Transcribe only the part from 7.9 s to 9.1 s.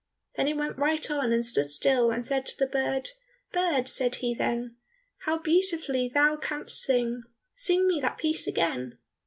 that piece again."